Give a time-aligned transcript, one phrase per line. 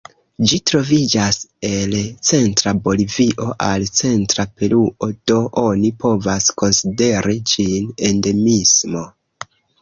[0.51, 1.35] Ĝi troviĝas
[1.67, 1.91] el
[2.29, 9.05] centra Bolivio al centra Peruo, do oni povas konsideri ĝin endemismo.